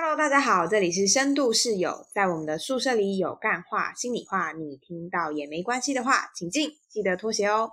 [0.00, 7.72] Hello，大家好，这里是深度室友，在我们的宿舍里有干话、心里话，你听到也没关系的话，请进，记得脱鞋哦。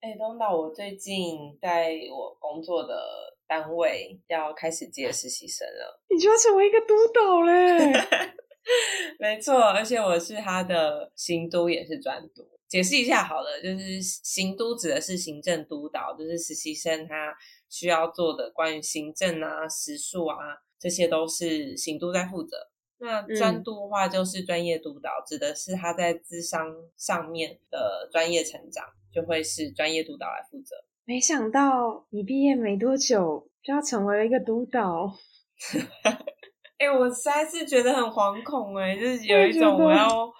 [0.00, 2.98] 哎，东岛，我最近在我工作的
[3.46, 7.92] 单位要开始接实习生了，你就要成为一个督导嘞？
[9.20, 12.44] 没错，而且我是他的行督，也是专督。
[12.66, 17.32] 解释一下好了，就是行督指的是行政督导，就是实习生他
[17.68, 20.36] 需要做的关于行政啊、时数啊，
[20.78, 22.56] 这些都是行督在负责。
[22.98, 30.76] 那专督的话就是专业督导，指的是他在智商上面的专业成长，就会是专业督导来负责。
[31.04, 35.12] 没想到你毕业没多久就要成为了一个督导，
[36.78, 40.32] 哎，我实在是觉得很惶恐哎，就是有一种我要。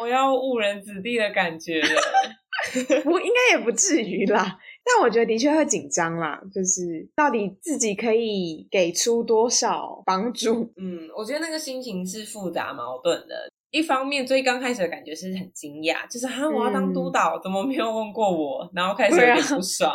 [0.00, 2.00] 我要误人子弟的感觉了，
[3.02, 4.56] 不应该也不至于啦，
[4.90, 10.72] 但我觉得的确会紧张啦，就是到底自己可以给出多少帮助？
[10.76, 13.48] 嗯，我觉得那个心情是复杂矛盾的。
[13.70, 18.70] 一方面，最刚开始的感觉是很惊讶，就是哈，我要当督导，怎么没有问过我？
[18.74, 19.94] 然后开始有点不爽，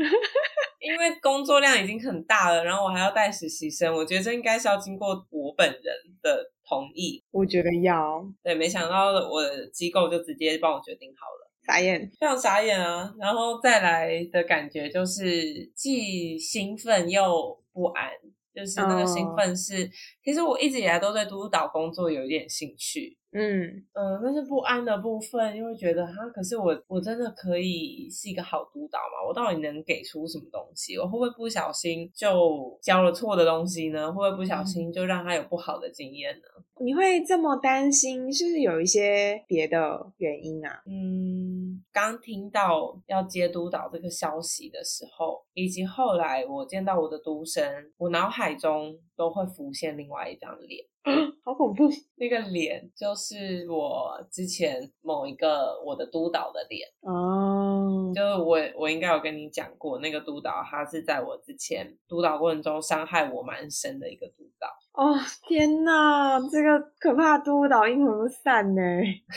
[0.80, 5.82] 因为工作量已经很大了，然后我还要带实习生，我觉得这应该是要经过我本人
[6.22, 6.50] 的。
[6.66, 13.14] 同意，我觉得要对，没想到我的机构就直接帮我决定好了，傻眼，非常傻眼啊！
[13.18, 18.10] 然后再来的感觉就是既兴奋又不安，
[18.54, 19.90] 就是那个兴奋是，
[20.24, 23.16] 其实我一直以来都对督导工作有一点兴趣。
[23.36, 29.26] 嗯嗯，但是不安的部分，因为觉得哈，可是我我真的可以是一个好督导吗？
[29.26, 30.96] 我到底能给出什么东西？
[30.96, 34.06] 我会不会不小心就教了错的东西呢？
[34.12, 36.42] 会不会不小心就让他有不好的经验呢？
[36.80, 40.82] 你会这么担心，是不是有一些别的原因啊？
[40.86, 47.64] 嗯，刚听到要接督导这个消息的时候，以及后来我见到我的督生，
[47.96, 50.84] 我脑海中都会浮现另外一张脸。
[51.44, 51.90] 好恐怖！
[52.16, 64.66] 那个脸就是我之前某一个我的督导的脸哦，就是我我应该有跟你讲过，那个督导他是在我之前督导过程中伤害我蛮深的一个督导。
[64.94, 65.14] 哦
[65.46, 68.80] 天哪，这个可怕督导阴魂不散呢！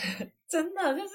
[0.48, 1.14] 真的就是，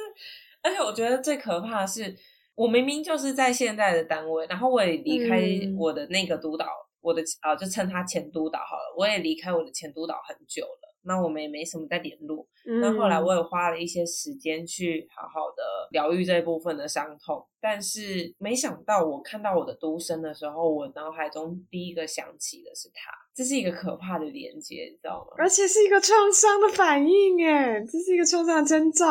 [0.62, 2.16] 而且我觉得最可怕的是，
[2.54, 5.42] 我明明就是在现在的单位，然后我也离开
[5.76, 6.68] 我的那个督导。
[7.04, 8.96] 我的啊，就称他前督导好了。
[8.98, 12.48] 我也离开我的前督导很久了，那我们也没什么在联络。
[12.80, 25.36] 那后来我也花了一些时间去好好的疗愈这一部分的伤痛，但是没想到我看到我的督生的时候，我脑海中第一个想起的是他，这是一个可怕的连接，你知道吗？
[25.38, 29.06] 而且是一个创伤的反应，哎，这是一个创伤的征兆，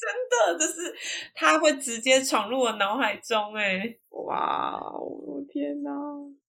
[0.00, 0.94] 真的，就是
[1.34, 5.90] 他会直接闯入我脑海中，哎，哇，我天哪！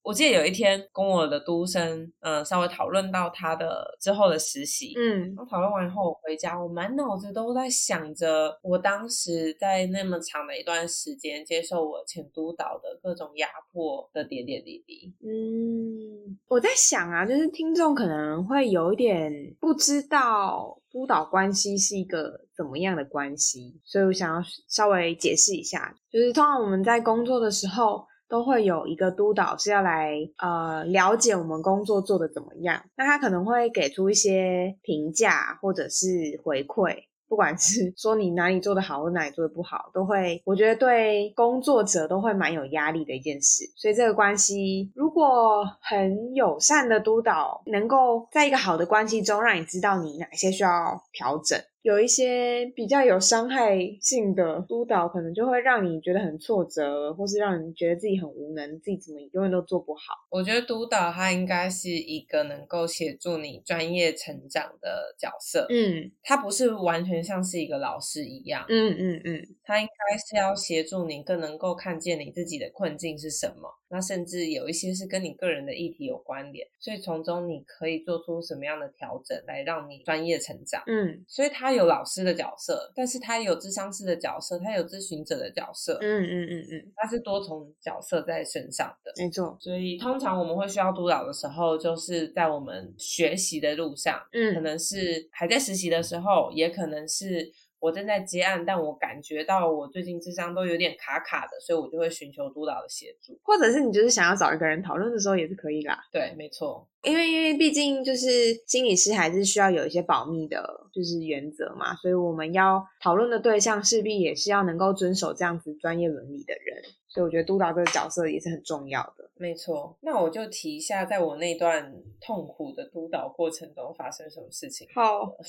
[0.04, 15.14] 我记得有一天跟我的都生，嗯，稍微讨论到他的之后的实习，嗯，然后讨论完以后我回家，我满脑子都在想着我当时在那么长的一段时间接受我前督导的各种压迫的点点滴滴。
[15.24, 28.06] 嗯，我在想啊，就是听众可能会有一点不知道督导关系是一个怎么样的关系，所以我想要稍微解释一下，就是通常我们在工作的时候。
[28.32, 36.96] 都会有一个督导是要来呃了解我们工作做的怎么样，那他可能会给出一些评价或者是回馈，
[37.32, 43.64] 不管是 说你哪里做的好或哪里做的不好，都会我觉得对工作者都会蛮有压力的一件事。
[43.78, 51.58] 所以这个关系如果很友善的督导，能够在一个好的关系中，让你知道你哪些需要调整。
[51.82, 60.14] 有一些比较有伤害性的督导，可能就会让你觉得很挫折，或是让你觉得自己很无能，自己怎么永远都做不好。
[60.30, 73.81] 我觉得督导他应该是一个能够协助你专业成长的角色，嗯，他不是完全像是一个老师一样，嗯嗯嗯，他应该是要协助你更能够看见你自己的困境是什么。
[73.92, 80.82] 那甚至有一些是跟你个人的议题有关联，所以从中你可以做出什么样的调整来让你专业成长。
[80.88, 86.00] 嗯，所以他有老师的角色，但是他有智商师的角色，他有咨询者的角色。
[86.02, 89.12] 嗯嗯嗯嗯，他是多重角色在身上的。
[89.18, 97.52] 没错，所以通常我们会需要督导的时候，就是在我们学习的路上，嗯，可能是还在实习的时候，也可能是。
[97.82, 106.00] 我正在接案，但我感觉到我最近智商都有点卡卡的，所以我就会寻求督导的协助，或者是你就是想要找一个人讨论的时候也是可以啦。
[106.12, 110.64] 对，没错，因为因为毕竟就是心理师还是需要有一些保密的，
[110.94, 119.28] 就是原则嘛，所以我们要讨论的对象势必也是要能够遵守这样子专业伦理的人，所以我觉得督导这个角色也是很重要的。
[119.38, 124.88] 没错，那我就提一下，在我那段痛苦的督导过程中发生什么事情。
[124.94, 125.36] 好。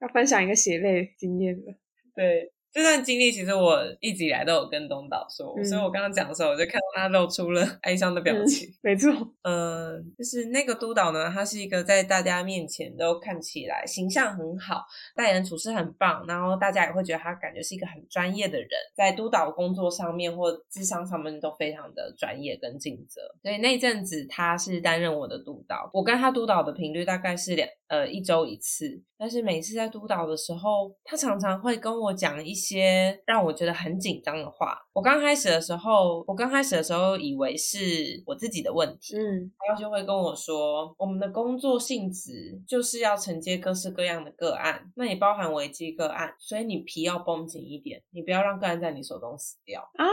[0.00, 1.72] 要分享一个血泪经验的，
[2.14, 2.52] 对。
[2.72, 8.68] 这段经历其实我一直以来都有跟东岛说，所以我刚刚讲的时候，我就看到他露出了哀伤的表情。
[8.82, 9.10] 没错，
[9.44, 14.84] 嗯，就是那个督导呢，他是一个在大家面前都看起来形象很好，
[15.14, 23.22] 待人处事很棒，然后大家也会觉得他感觉是一个很专业的人，在督导工作上面或智商上面都非常的专业跟尽责。
[23.42, 32.86] 所以那阵子他是担任我的督导，我跟他督导的频率大概是两呃一周一次，但是每次在督导的时候，他常常会跟我讲一些。
[33.26, 50.06] 让我觉得很紧张的话，我刚开始的时候，我刚开始的时候以为是我自己的问题，嗯，然后就会跟我说，我们的工作性质就是要承接各式各样的个案，那也包含危机个案，所以你皮要绷紧一点，你不要让个案在你手中死掉啊。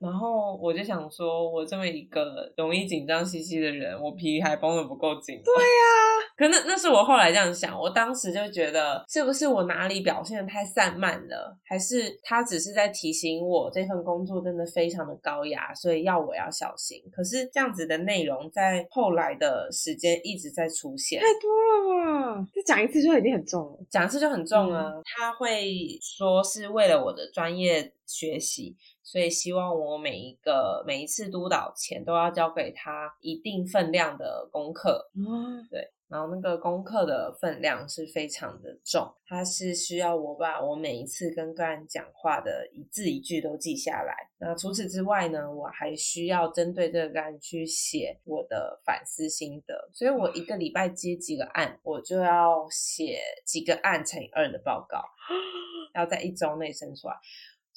[0.00, 5.40] 然后我就想说，我这么一个容易紧张兮兮的人，我皮还绷得不够紧。
[5.44, 17.02] 对呀，可那那是我后来这样想，我当时就觉得，是不是我哪里表现的太散漫了，还是他只是在提醒我这份工作真的非常的高压，所以要我要小心。
[17.10, 22.46] 可是这样子的内容在后来的时间一直在出现，太多了吧？
[22.54, 24.92] 就讲一次就已经很重了，讲一次就很重啊。
[25.04, 28.76] 他会说是为了我的专业学习。
[29.02, 44.14] 所以希望我每一个每一次督导前都要交给他一定分量的功课，嗯，对，然后那个功课的分量是非常的重，它是需要我把我每一次跟个案讲话的一字一句都记下来。
[44.38, 49.90] 那除此之外呢，我还需要针对这个案去写我的反思心得。
[49.92, 55.02] 所以我一个礼拜接几个案，我就要写几个案乘以二的报告，
[55.94, 57.14] 要在一周内生出来。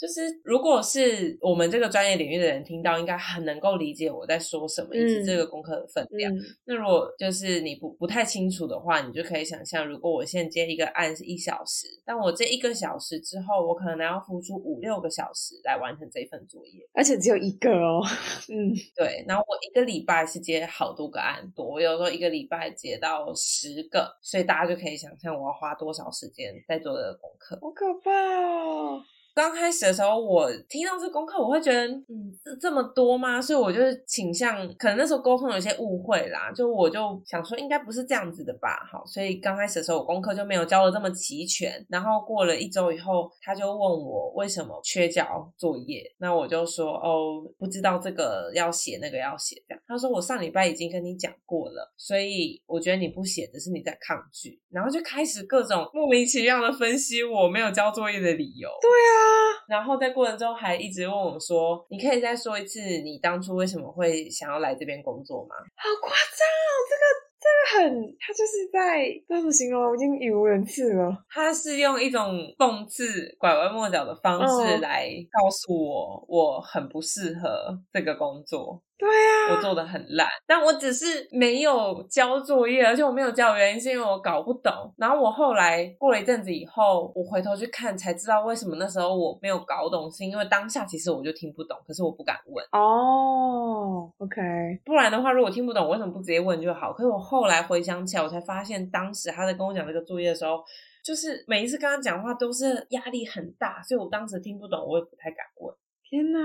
[0.02, 6.34] 就是如果是我们这个专业领域的人听到，应该很能够理解我在说什么，以及这个功课的分量。
[6.66, 18.02] 那如果就是你不不太清楚的话，你就可以想象，如果我现在接一个案是一小时，但我这一个小时之后，我可能要付出五六个小时来完成这份作业，而且只有一个哦。
[18.50, 19.24] 嗯，对。
[19.28, 27.60] 然后我一个礼拜是接好多个案，我有时候一个礼拜接到十个，所以大家就可以想象我要花多少时间在做这个功课。
[27.62, 29.04] 好可怕哦！
[29.42, 33.42] 刚开始的时候，我听到这功课，我会觉得，嗯，这这么多吗？
[33.42, 41.84] 所以我就是倾向，可能那时候沟通有些误会啦，就我就想说，应该不是这样子的吧，好，所以刚开始的时候，我功课就没有交的这么齐全。
[41.90, 49.84] 然后过了一周以后，他就问我为什么缺交作业，那我就说，哦，不知道这个要写，那个要写，这样。
[49.88, 54.62] 他说我上礼拜已经跟你讲过了，所以我觉得你不写，只是你在抗拒。
[54.70, 58.70] 然后就开始各种莫名其妙的分析我没有交作业的理由。
[58.80, 59.31] 对啊。
[59.68, 67.32] 然后在过程中还一直问我说：“你可以再说一次，你当初为什么会想要来这边工作吗？”好夸张哦，这个。
[67.42, 69.82] 这个很，他就是在怎么形容？
[69.90, 71.12] 我已经语无伦次了。
[71.28, 78.80] 他是用一种讽刺、拐弯抹角的方式来告诉我，我很不适合这个工作。
[79.02, 84.72] 对啊，我做的很烂，但我只是没有交作业，而且我没有交原因是因为我搞不懂。
[84.96, 92.64] 然后我后来过了一阵子以后，我回头去看才知道为什么那时候我没有搞懂，是因为当下其实我就听不懂，可是我不敢问。
[92.74, 94.40] 哦，OK，
[94.86, 96.94] 不然的话，如果听不懂，为什么不直接问就好？
[96.94, 100.64] 可是我后来回想起来，我才发现当时他在跟我讲这个作业的时候，
[101.04, 105.74] 就是每一次跟他讲话都是压力很大，所以我当时听不懂，我也不太敢问。
[106.12, 106.40] 天哪，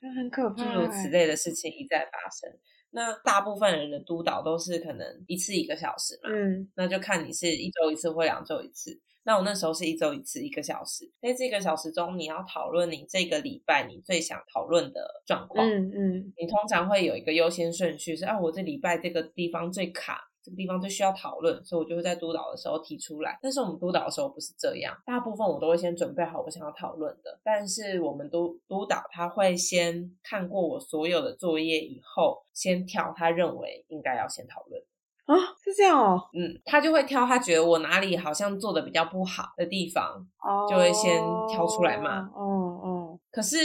[0.00, 0.62] 那很可怕！
[0.62, 2.48] 诸如此类的事情一再发生。
[2.92, 9.00] 那大部分人的督导都是可能一次一个小时嘛，嗯，那就看你是一周一次或两周一次。
[9.24, 11.10] 那我那时候是一周一次，一个小时。
[11.20, 15.66] 在这个小时中，你要讨论你这个礼拜你最想讨论的状况。
[15.68, 20.29] 嗯嗯，你通常会有一个优先顺序，是啊，我这礼拜这个地方最卡。
[20.42, 23.38] 这个地方最需要讨论，所以我就会在督导的时候提出来。
[23.42, 27.40] 但是我们督导的时候不是这样，大部分我都会先准备好我想要讨论的。
[27.44, 34.82] 但是我们督督导他会先看过我所有的作业以后，先挑他认为应该要先讨论
[35.26, 36.20] 啊，是这样哦。
[36.32, 40.26] 嗯，他就会挑他觉得我哪里好像做的比较不好的地方，
[40.68, 42.30] 就会先挑出来嘛。
[42.34, 42.42] 哦
[42.82, 43.20] 哦。
[43.30, 43.56] 可是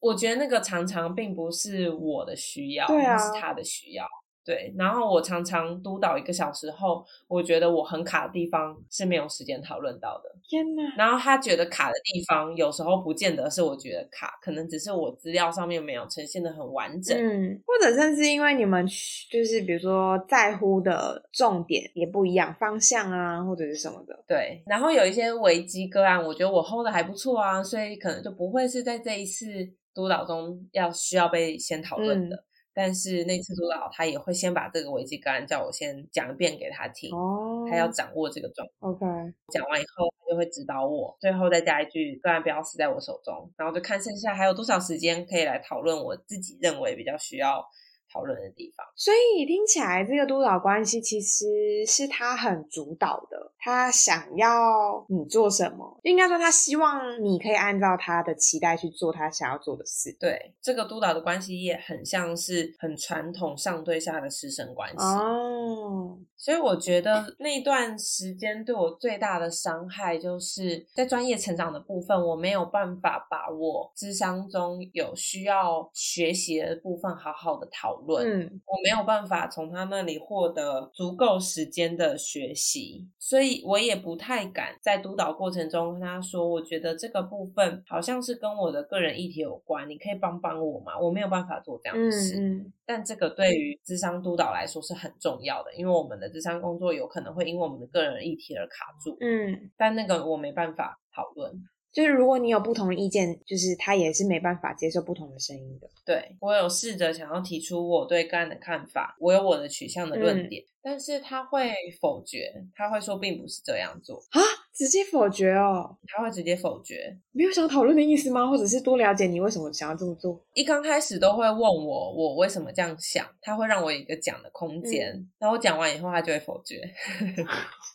[0.00, 4.04] 我觉得那个常常并不是我的需要，是他的需要。
[4.44, 10.34] 对，然后我常常督导一个小时后，我觉得我很卡的地方是没有时间讨论到的。
[10.48, 10.82] 天哪！
[10.96, 17.16] 然后他觉得卡的地方，有时候不见得是我觉得卡，可能只是我资料上面没有呈现的很完整。
[17.16, 18.84] 嗯，或者甚至因为你们
[19.30, 24.24] 就是比如说在乎的重点也不一样，方向啊或者是什么的。
[24.26, 29.46] 对，然后有一些危机个案，我觉得我 hold 的还不错啊，所以可能就不会是在这一次
[29.94, 32.44] 督导中要需要被先讨论的。
[32.74, 38.92] 但是那次督导他也会先把这个危机个案叫我先讲一遍给他听，哦，他要掌握这个状况。
[38.92, 39.06] OK，
[39.48, 47.64] 讲完以后他就会指导我，最后再加一句个案不要死在我手中，然后就看剩下还有多少时间可以来讨论我自己认为比较需要。
[48.12, 60.14] 讨论的地方，所以听起来这个督导关系其实是他很主导的，他想要你做什么，应该说他希望你可以按照他的期待去做他想要做的事。
[60.20, 66.18] 对，这个督导的关系也很像是很传统上对下的师生关系哦。
[66.42, 77.92] 所以我觉得那段时间对我最大的伤害，就是在专业成长的部分，我没有办法把我智商中有需要学习的部分好好的讨。
[78.08, 90.98] 论，嗯我没有办法从他那里获得足够时间的学习，所以我也不太敢在督导过程中跟他说，我觉得这个部分好像是跟我的个人议题有关，你可以帮帮我吗？
[90.98, 92.36] 我没有办法做这样的事，
[92.84, 101.52] 但这个对于智商督导来说是很重要的，因为我们的智商工作有可能会因为我们的个人议题而卡住，嗯，但那个我没办法讨论。
[101.92, 105.86] 就是如果你有不同的意见，就是他也是没办法接受不同的声音的。
[106.06, 114.40] 对我有试着想要提出我对个案的看法，我有我的取向的论点，但是他会否决，他会说并不是这样做啊。
[114.74, 118.48] 直接否决哦，他会直接否决，没有想讨论的意思吗？
[118.48, 120.42] 或者是多了解你为什么想要这么做？
[120.54, 126.80] 一刚开始都会问我，我为什么这样想，他会让我有一个讲的空间，然后我讲完以后，他就会否决。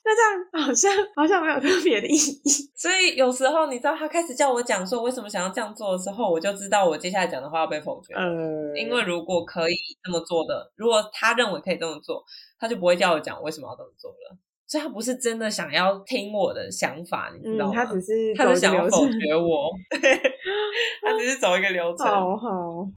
[0.05, 2.51] 那这样好像好像没有特别的意义。
[2.77, 8.13] 所以有时候你知道，他开始叫我讲说为什么想要这样做的时候，我就知道我接下来讲的话要被否决。
[8.13, 12.23] 嗯，因为如果可以这么做的，如果他认为可以这么做，
[12.59, 14.37] 他就不会叫我讲为什么要这么做了。
[14.67, 17.73] 所以他不是真的想要听我的想法，你知道吗？
[17.73, 19.71] 他只是他是想要否决我，
[21.01, 22.05] 他只是走一个流程。
[22.05, 22.49] 好好。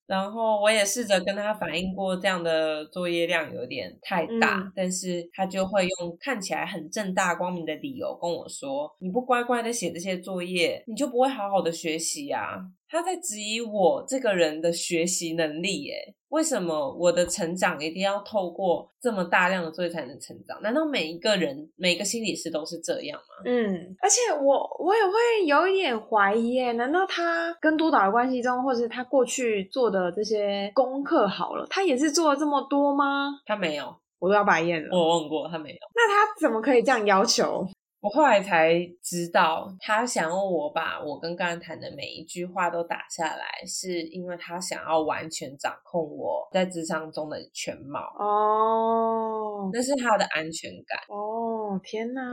[0.07, 12.57] 然后我也试着跟他反映过，这样的作业量有点太大，但是他就会用看起来很正大光明的理由跟我说：“你不乖乖的写这些作业，你就不会好好的学习啊。”
[12.91, 16.15] 他在质疑我这个人的学习能力，耶。
[16.31, 20.61] 为什么我的成长一定要透过这么大量的作业才能成长？
[20.63, 23.43] 难道每一个人、每个心理师都是这样吗？
[23.45, 33.41] 嗯，而且我我也会有一点怀疑，耶，难道他跟督导的关系中，或者他过去做的这些功课好了，他也是做了这么多吗？
[33.45, 34.97] 他没有，我都要白眼了。
[34.97, 37.67] 我问过他没有，那他怎么可以这样要求？
[38.01, 48.01] 我后来才知道，他想要我把我跟刚才谈的每一句话都打下来，是因为他想要完全掌控我在智商中的全貌。
[48.19, 50.99] 哦，那是他的安全感。
[51.09, 52.33] 哦，天哪！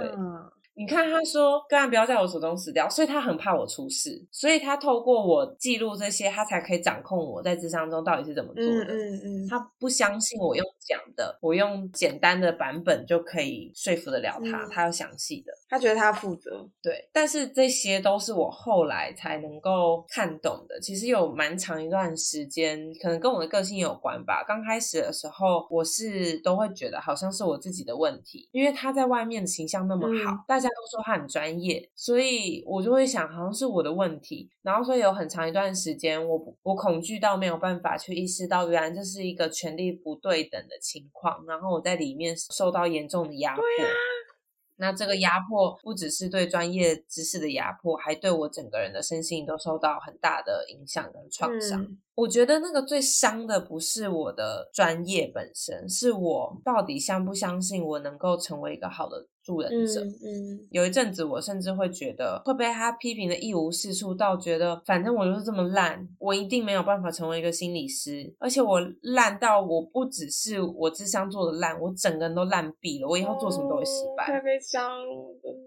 [0.80, 8.84] 你看，他说，刚然不要在我手中死掉，所以他很怕我出事，所以他透过我记录这些，他才可以掌控我在智商中到底是怎么做的。
[8.84, 16.66] 嗯嗯嗯，他不相信我用讲的，我用简单的版本就可以说服得了他，他要详细的，他觉得他要负责。
[16.82, 20.80] 对，但是这些都是我后来才能够看懂的。
[20.80, 24.42] 其实有蛮长一段时间，可能跟我的个性有关吧。
[24.48, 30.70] 刚开始的时候，我是都会觉得好像是我自己的问题，因为他在外面的形象那么好，大家。
[30.78, 34.48] 都说他很专业，所以我就会想，好像是我的问题。
[34.62, 41.46] 然后，所以有很长一段时间，我我恐惧到没有办法去意识到，原来这是一个权力不对等的情况。
[41.46, 43.64] 然后我在里面受到严重的压迫。
[44.80, 51.98] 那这个压迫不只是对专业知识的压迫，还对我整个人的身心都受到很大的影响跟创伤。
[52.18, 60.02] 我觉得那个最伤的不是我的专业本身，是我到底相不相信我能够成为一个好的助人者。
[60.02, 68.34] 嗯，有一阵子我甚至会觉得会被他批评的一无是处，到觉得反正我就是这么烂，我一定没有办法成为一个心理师。
[68.40, 73.08] 而且我烂到我不只是我智商做的烂，我整个人都烂毙了。
[73.08, 74.26] 我以后做什么都会失败。
[74.26, 75.54] 太悲伤了，真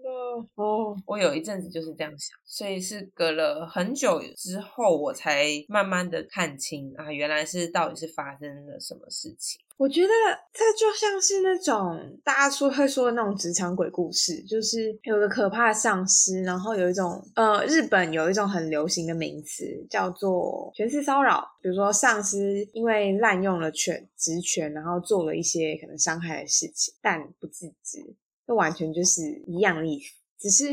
[0.55, 9.59] 哦，我有一阵子就是这样想，所以是隔了很久之后，我才慢慢的看清啊，原来是到底是发生了什么事情。
[9.77, 10.13] 我觉得
[10.53, 30.13] 这就像是那种大家说会说的那种职场鬼故事，就是有个可怕的上司，然后有一种呃，日本有一种很流行的名词叫做权势骚扰，比如说上司因为滥用了权职权，然后做了一些可能伤害的事情，但不自知，这完全就是一样的意思。
[30.41, 30.65] 只是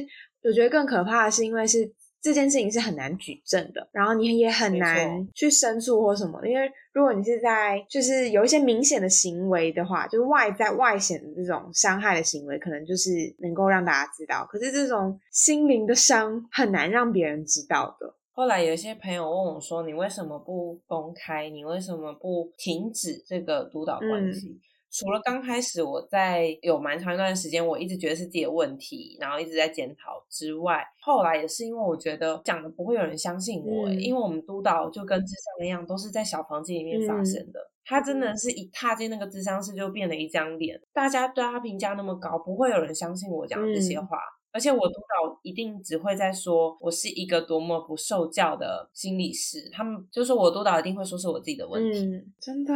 [0.42, 1.92] 我觉得更可怕的是，因为是。
[2.20, 6.44] 这件事情是很难举证的，然后你也很难去申诉或什么。
[6.44, 14.44] 因为如果你是在就是有一些明显的行为的话，就是外在外显的这种伤害的行为，可能就是能够让大家知道。
[14.50, 18.12] 可是这种心灵的伤很难让别人知道的。
[18.32, 21.48] 后来有一些朋友问我说：“你为什么不公开？
[21.48, 24.60] 你为什么不停止这个督导关系？”
[24.90, 37.61] 除了刚开始我在有蛮长一段时间，我一直觉得是自己的问题，然后一直在检讨之外，后来也是因为我觉得讲的不会有人相信我，因为我们督导就跟智商一样，都是在小房间里面发生的。
[37.85, 44.18] 他真的是一踏进那个智商室就变了一张脸，大家对他评价那么高，不会有人相信我讲这些话。
[44.59, 52.00] 而且我督导一定只会在说我是一个多么不受教的心理师，他们就说我督导一定会说是我自己的问题。
[52.00, 52.75] 嗯，真的，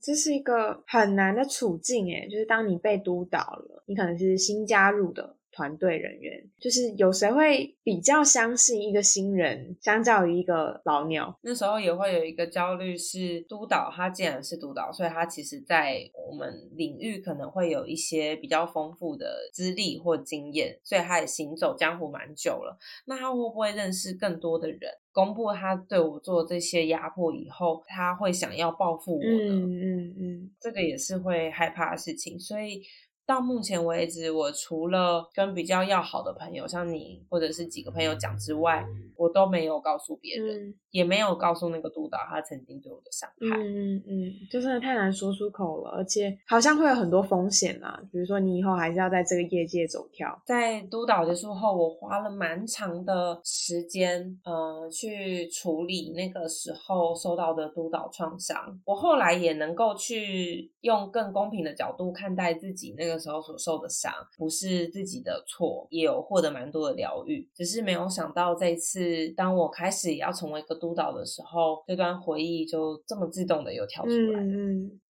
[0.00, 5.34] 这是一个很难的处境诶，就是当你被督导了，你可能是新加入的。
[5.56, 11.34] 团队人员就是有谁会比较相信一个新人，相较于一个老鸟？
[11.40, 15.98] 那时候也会有一个焦虑，是督导他既然是督导，所以他其实在
[16.28, 22.78] 我们领域可能会有一些比较丰富的资历或经验，所以他也行走江湖蛮久了。
[23.06, 24.80] 那他会不会认识更多的人？
[25.12, 29.54] 公布他对我做这些压迫以后，他会想要报复我呢？
[29.54, 32.82] 嗯嗯嗯，这个也是会害怕的事情，所以。
[33.26, 43.56] 到目前为止，我除了跟比较要好的朋友，像你或者是几个朋友讲之外，我都没有告诉别人，也没有告诉那个督导他曾经对我的伤害。
[43.58, 50.40] 嗯嗯嗯，就真的太难说出口了，而且好像会有很多风险啊，比如说你以后还是要在这个业界走跳。
[50.46, 58.80] 在督导结束后，我花了蛮长的时间，呃，去处理那个时候受到的督导创伤。
[58.84, 63.15] 我后来也能够去用更公平的角度看待自己那个。
[63.18, 74.40] 时候所受的伤不是自己的错，也有获得蛮多的疗愈，只是没有想到这一次，当我开始要成为一个督导的时候，这段回忆就这么自动的又跳出来。
[74.40, 75.00] 嗯，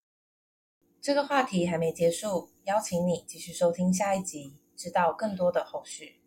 [1.00, 6.20] 这个话题还没结束，邀请你继续收听下一集，知道更多的后续。